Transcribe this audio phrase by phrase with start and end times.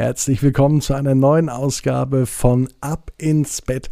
[0.00, 3.90] Herzlich willkommen zu einer neuen Ausgabe von Ab ins Bett.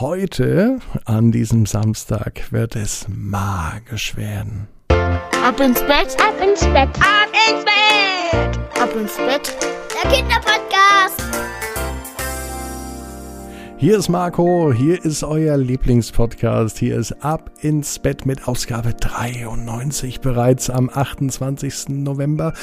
[0.00, 4.66] Heute, an diesem Samstag, wird es magisch werden.
[4.88, 9.56] Ab ins Bett, ab ins Bett, ab ins Bett, ab ins Bett,
[9.94, 11.22] der Kinderpodcast.
[13.76, 16.78] Hier ist Marco, hier ist euer Lieblingspodcast.
[16.78, 21.90] Hier ist Ab ins Bett mit Ausgabe 93 bereits am 28.
[21.90, 22.54] November.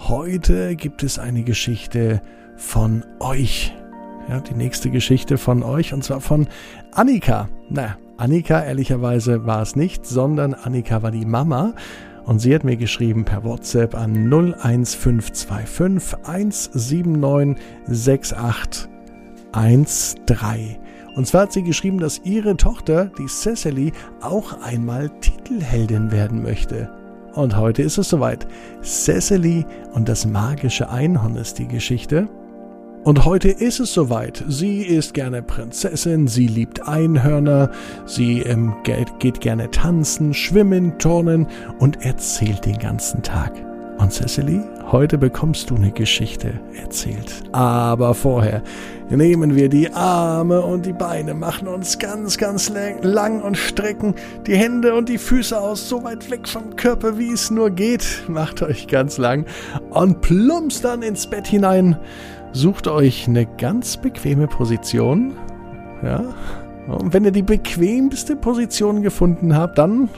[0.00, 2.22] Heute gibt es eine Geschichte
[2.56, 3.74] von euch.
[4.28, 6.46] Ja, die nächste Geschichte von euch und zwar von
[6.92, 7.48] Annika.
[7.68, 11.74] Na, Annika ehrlicherweise war es nicht, sondern Annika war die Mama
[12.24, 20.76] und sie hat mir geschrieben per WhatsApp an 01525 179 6813.
[21.16, 26.88] Und zwar hat sie geschrieben, dass ihre Tochter, die Cecily, auch einmal Titelheldin werden möchte.
[27.38, 28.48] Und heute ist es soweit.
[28.82, 32.28] Cecily und das magische Einhorn ist die Geschichte.
[33.04, 34.44] Und heute ist es soweit.
[34.48, 37.70] Sie ist gerne Prinzessin, sie liebt Einhörner,
[38.06, 41.46] sie ähm, geht, geht gerne tanzen, schwimmen, turnen
[41.78, 43.67] und erzählt den ganzen Tag.
[43.98, 44.60] Und Cecily,
[44.92, 47.42] heute bekommst du eine Geschichte erzählt.
[47.50, 48.62] Aber vorher
[49.10, 52.70] nehmen wir die Arme und die Beine, machen uns ganz, ganz
[53.02, 54.14] lang und strecken
[54.46, 58.22] die Hände und die Füße aus, so weit weg vom Körper, wie es nur geht.
[58.28, 59.46] Macht euch ganz lang
[59.90, 61.98] und plumpst dann ins Bett hinein.
[62.52, 65.32] Sucht euch eine ganz bequeme Position.
[66.02, 66.22] Ja.
[66.86, 70.08] Und wenn ihr die bequemste Position gefunden habt, dann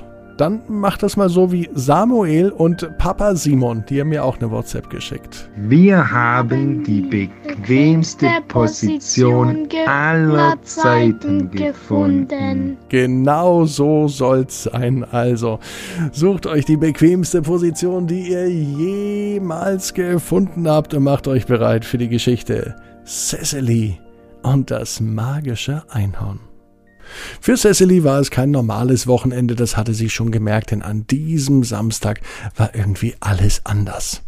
[0.41, 3.85] dann mach das mal so wie Samuel und Papa Simon.
[3.89, 5.51] Die haben mir auch eine WhatsApp geschickt.
[5.57, 12.79] Wir haben die bequemste Position aller Zeiten gefunden.
[12.89, 15.05] Genau so soll's sein.
[15.05, 15.59] Also,
[16.13, 21.99] sucht euch die bequemste Position, die ihr jemals gefunden habt und macht euch bereit für
[21.99, 23.99] die Geschichte Cecily
[24.43, 26.50] und das magische Einhorn.
[27.41, 31.65] Für Cecily war es kein normales Wochenende, das hatte sie schon gemerkt, denn an diesem
[31.65, 32.21] Samstag
[32.57, 34.23] war irgendwie alles anders.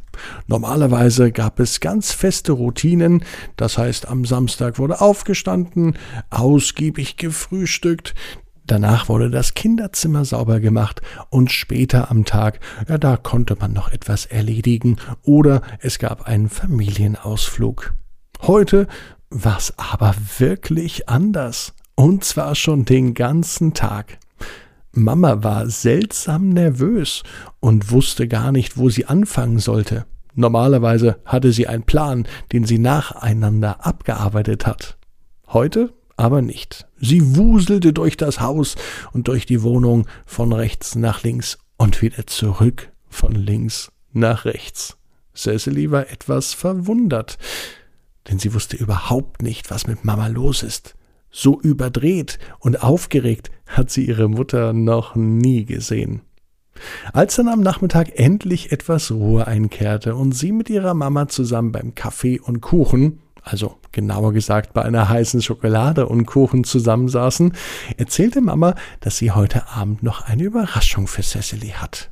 [0.46, 3.24] Normalerweise gab es ganz feste Routinen,
[3.56, 5.96] das heißt am Samstag wurde aufgestanden,
[6.30, 8.14] ausgiebig gefrühstückt,
[8.64, 13.90] Danach wurde das Kinderzimmer sauber gemacht und später am Tag, ja, da konnte man noch
[13.90, 17.92] etwas erledigen oder es gab einen Familienausflug.
[18.42, 18.86] Heute
[19.30, 21.74] war's aber wirklich anders.
[21.94, 24.18] Und zwar schon den ganzen Tag.
[24.92, 27.22] Mama war seltsam nervös
[27.60, 30.06] und wusste gar nicht, wo sie anfangen sollte.
[30.34, 34.96] Normalerweise hatte sie einen Plan, den sie nacheinander abgearbeitet hat.
[35.48, 36.86] Heute aber nicht.
[36.98, 38.76] Sie wuselte durch das Haus
[39.12, 44.96] und durch die Wohnung von rechts nach links und wieder zurück von links nach rechts.
[45.34, 47.38] Cecily war etwas verwundert,
[48.28, 50.94] denn sie wusste überhaupt nicht, was mit Mama los ist.
[51.32, 56.20] So überdreht und aufgeregt hat sie ihre Mutter noch nie gesehen.
[57.12, 61.94] Als dann am Nachmittag endlich etwas Ruhe einkehrte und sie mit ihrer Mama zusammen beim
[61.94, 67.54] Kaffee und Kuchen, also genauer gesagt bei einer heißen Schokolade und Kuchen zusammensaßen,
[67.96, 72.10] erzählte Mama, dass sie heute Abend noch eine Überraschung für Cecily hat.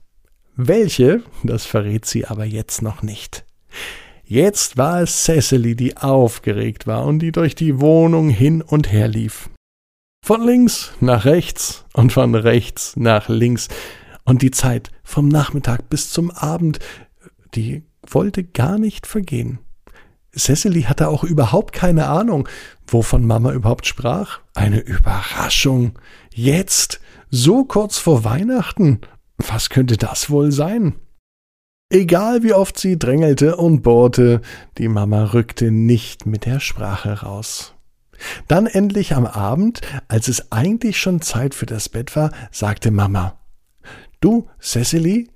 [0.56, 3.44] Welche, das verrät sie aber jetzt noch nicht.
[4.30, 9.08] Jetzt war es Cecily, die aufgeregt war und die durch die Wohnung hin und her
[9.08, 9.50] lief.
[10.24, 13.66] Von links nach rechts und von rechts nach links.
[14.22, 16.78] Und die Zeit vom Nachmittag bis zum Abend,
[17.56, 19.58] die wollte gar nicht vergehen.
[20.32, 22.48] Cecily hatte auch überhaupt keine Ahnung,
[22.86, 24.38] wovon Mama überhaupt sprach.
[24.54, 25.98] Eine Überraschung.
[26.32, 29.00] Jetzt, so kurz vor Weihnachten.
[29.38, 30.94] Was könnte das wohl sein?
[31.92, 34.42] Egal wie oft sie drängelte und bohrte,
[34.78, 37.74] die Mama rückte nicht mit der Sprache raus.
[38.46, 43.40] Dann endlich am Abend, als es eigentlich schon Zeit für das Bett war, sagte Mama
[44.20, 45.30] Du, Cecily,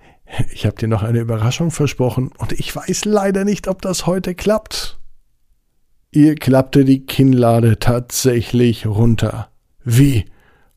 [0.53, 4.37] ich habe dir noch eine Überraschung versprochen und ich weiß leider nicht, ob das heute
[4.37, 5.01] klappt.
[6.13, 9.51] Ihr klappte die Kinnlade tatsächlich runter.
[9.83, 10.27] Wie?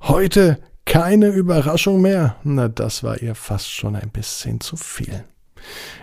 [0.02, 2.38] Heute keine Überraschung mehr?
[2.44, 5.24] Na, das war ihr fast schon ein bisschen zu viel.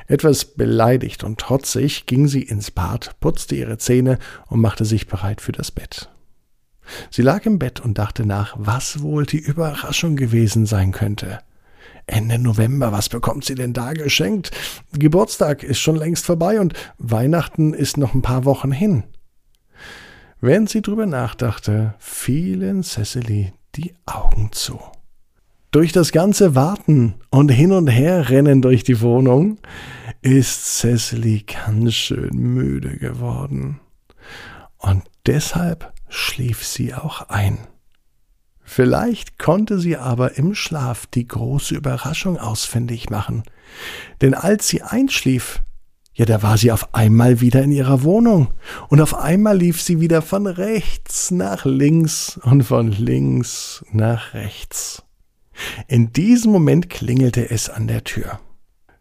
[0.06, 4.18] Etwas beleidigt und trotzig ging sie ins Bad, putzte ihre Zähne
[4.48, 6.10] und machte sich bereit für das Bett.
[7.10, 11.40] Sie lag im Bett und dachte nach, was wohl die Überraschung gewesen sein könnte.
[12.06, 14.50] Ende November, was bekommt sie denn da geschenkt?
[14.92, 19.04] Geburtstag ist schon längst vorbei und Weihnachten ist noch ein paar Wochen hin.
[20.40, 24.78] Während sie drüber nachdachte, fielen Cecily die Augen zu.
[25.74, 29.58] Durch das ganze Warten und hin und her rennen durch die Wohnung
[30.22, 33.80] ist Cecily ganz schön müde geworden.
[34.78, 37.58] Und deshalb schlief sie auch ein.
[38.62, 43.42] Vielleicht konnte sie aber im Schlaf die große Überraschung ausfindig machen.
[44.20, 45.60] Denn als sie einschlief,
[46.12, 48.54] ja, da war sie auf einmal wieder in ihrer Wohnung.
[48.90, 55.04] Und auf einmal lief sie wieder von rechts nach links und von links nach rechts.
[55.88, 58.40] In diesem Moment klingelte es an der Tür.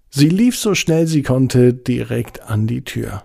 [0.10, 3.24] Sie lief so schnell sie konnte direkt an die Tür.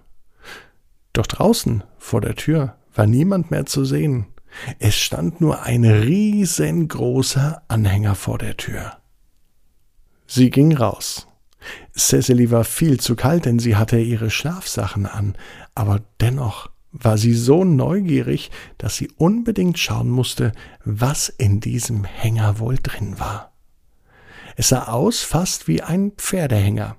[1.13, 4.27] Doch draußen vor der Tür war niemand mehr zu sehen.
[4.79, 8.99] Es stand nur ein riesengroßer Anhänger vor der Tür.
[10.27, 11.27] Sie ging raus.
[11.97, 15.37] Cecily war viel zu kalt, denn sie hatte ihre Schlafsachen an,
[15.75, 20.52] aber dennoch war sie so neugierig, dass sie unbedingt schauen musste,
[20.85, 23.52] was in diesem Hänger wohl drin war.
[24.56, 26.96] Es sah aus fast wie ein Pferdehänger.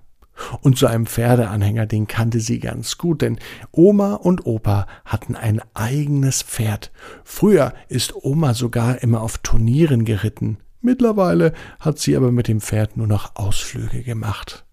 [0.62, 3.39] Und so einem Pferdeanhänger, den kannte sie ganz gut, denn
[3.71, 6.94] Oma und Opa hatten ein eigenes Pferd.
[7.25, 10.57] Früher ist Oma sogar immer auf Turnieren geritten.
[10.81, 11.51] Mittlerweile
[11.81, 14.65] hat sie aber mit dem Pferd nur noch Ausflüge gemacht.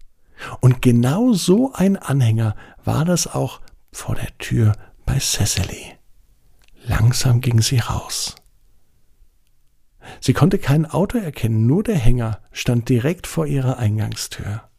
[0.61, 2.55] Und genau so ein Anhänger
[2.85, 3.59] war das auch
[3.91, 4.73] vor der Tür
[5.07, 5.95] bei Cecily.
[6.83, 8.35] Langsam ging sie raus.
[10.21, 14.69] Sie konnte kein Auto erkennen, nur der Hänger stand direkt vor ihrer Eingangstür.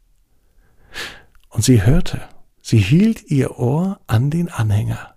[1.49, 2.21] Und sie hörte,
[2.63, 5.17] sie hielt ihr Ohr an den Anhänger,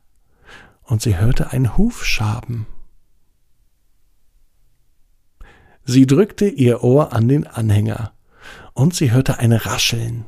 [0.81, 2.65] und sie hörte ein Hufschaben.
[5.85, 8.13] Sie drückte ihr Ohr an den Anhänger,
[8.73, 10.25] und sie hörte ein Rascheln,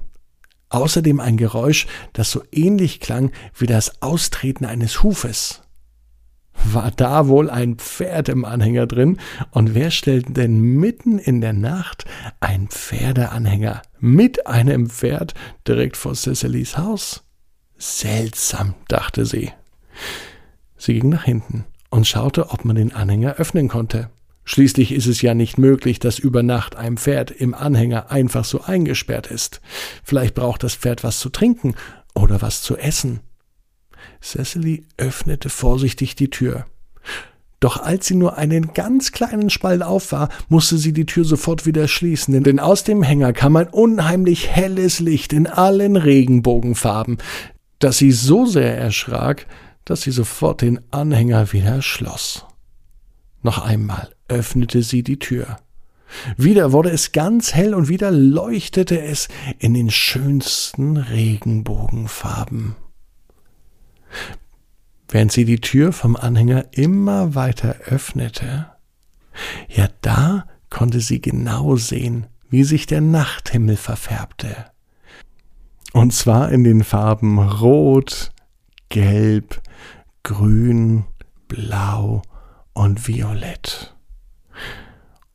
[0.74, 5.62] außerdem ein Geräusch, das so ähnlich klang wie das Austreten eines Hufes.
[6.66, 9.20] War da wohl ein Pferd im Anhänger drin?
[9.52, 12.06] Und wer stellt denn mitten in der Nacht
[12.40, 15.34] ein Pferdeanhänger mit einem Pferd
[15.68, 17.24] direkt vor Cecilys Haus?
[17.78, 19.52] Seltsam, dachte sie.
[20.78, 24.10] Sie ging nach hinten und schaute, ob man den Anhänger öffnen konnte.
[24.46, 28.62] Schließlich ist es ja nicht möglich, dass über Nacht ein Pferd im Anhänger einfach so
[28.62, 29.62] eingesperrt ist.
[30.04, 31.76] Vielleicht braucht das Pferd was zu trinken
[32.14, 33.22] oder was zu essen.
[34.22, 36.66] Cecily öffnete vorsichtig die Tür.
[37.62, 41.66] Doch als sie nur einen ganz kleinen Spalt auf war, musste sie die Tür sofort
[41.66, 47.20] wieder schließen, denn aus dem Hänger kam ein unheimlich helles Licht in allen Regenbogenfarben,
[47.80, 49.48] dass sie so sehr erschrak,
[49.86, 52.46] dass sie sofort den Anhänger wieder schloss.
[53.42, 55.58] Noch einmal öffnete sie die Tür.
[56.38, 59.30] Wieder wurde es ganz hell und wieder leuchtete es
[59.60, 62.76] in den schönsten Regenbogenfarben.
[65.10, 68.68] Während sie die Tür vom Anhänger immer weiter öffnete,
[69.68, 74.66] ja da konnte sie genau sehen, wie sich der Nachthimmel verfärbte.
[75.94, 78.32] Und zwar in den Farben Rot,
[78.90, 79.62] Gelb,
[80.24, 81.06] Grün,
[81.48, 82.24] Blau
[82.74, 83.93] und Violett.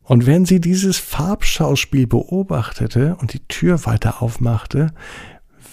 [0.08, 4.94] Und wenn sie dieses Farbschauspiel beobachtete und die Tür weiter aufmachte,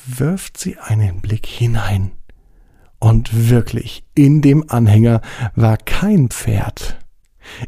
[0.06, 2.12] wirft sie einen Blick hinein.
[3.00, 5.22] Und wirklich, in dem Anhänger
[5.56, 7.00] war kein Pferd.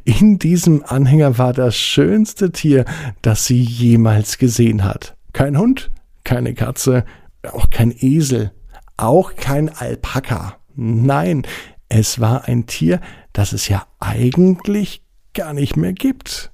[0.03, 2.83] In diesem Anhänger war das schönste Tier,
[3.21, 5.15] das sie jemals gesehen hat.
[5.31, 5.89] Kein Hund,
[6.25, 7.05] keine Katze,
[7.49, 8.51] auch kein Esel,
[8.97, 10.57] auch kein Alpaka.
[10.75, 11.43] Nein,
[11.87, 12.99] es war ein Tier,
[13.31, 15.01] das es ja eigentlich
[15.33, 16.51] gar nicht mehr gibt.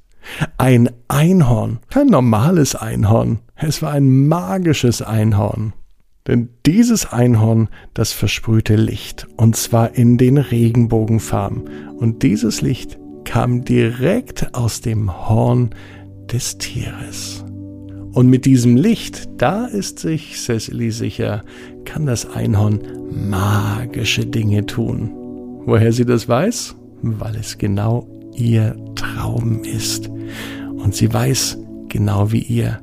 [0.57, 5.73] Ein Einhorn, kein normales Einhorn, es war ein magisches Einhorn.
[6.27, 11.63] Denn dieses Einhorn, das versprühte Licht, und zwar in den Regenbogenfarben.
[11.97, 15.71] Und dieses Licht kam direkt aus dem Horn
[16.31, 17.43] des Tieres.
[18.13, 21.41] Und mit diesem Licht, da ist sich Cecily sicher,
[21.83, 22.79] kann das Einhorn
[23.11, 25.11] magische Dinge tun.
[25.65, 26.75] Woher sie das weiß?
[27.01, 30.09] Weil es genau ihr Traum ist.
[30.77, 31.57] Und sie weiß,
[31.89, 32.79] genau wie ihr,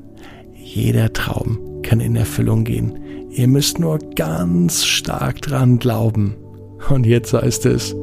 [0.54, 2.98] jeder Traum kann in Erfüllung gehen.
[3.30, 6.36] Ihr müsst nur ganz stark dran glauben.
[6.88, 7.94] Und jetzt heißt es,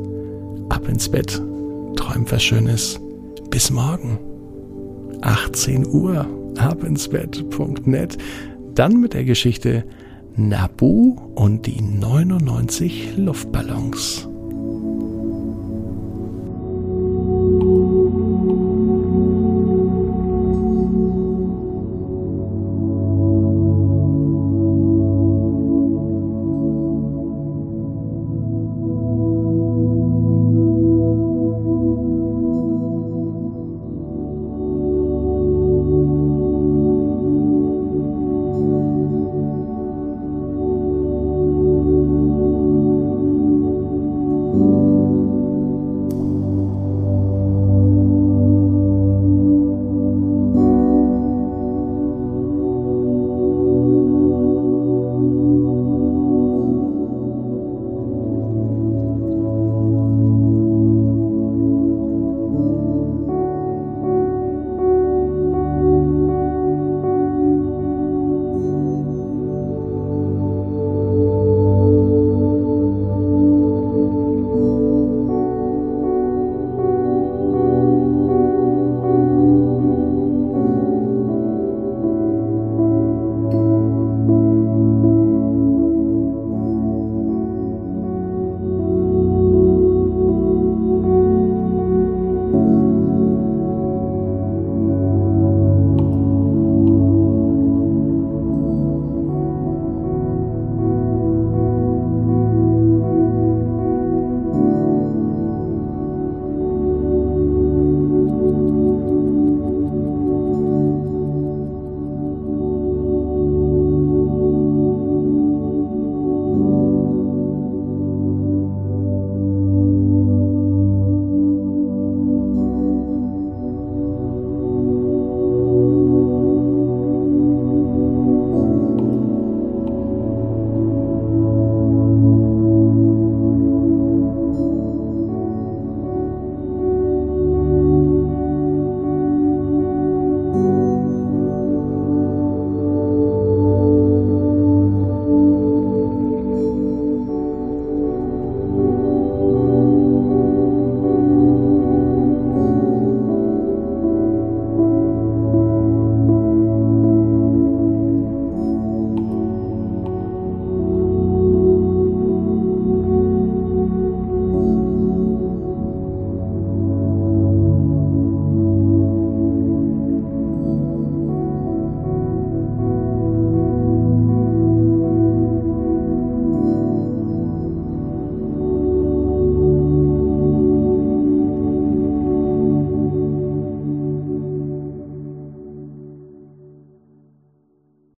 [0.69, 1.41] ab ins Bett,
[1.95, 2.99] träumt was Schönes.
[3.49, 4.19] Bis morgen.
[5.21, 6.25] 18 Uhr,
[6.57, 8.17] abinsbett.net.
[8.75, 9.83] Dann mit der Geschichte
[10.35, 14.27] Nabu und die 99 Luftballons.